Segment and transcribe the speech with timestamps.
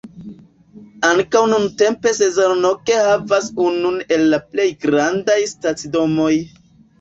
[1.09, 6.33] Ankaŭ nuntempe Szolnok havas unun el la plej grandaj stacidomoj.